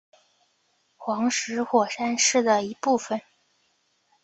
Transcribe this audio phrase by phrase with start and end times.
[0.97, 3.21] 黄石火山是的一部分。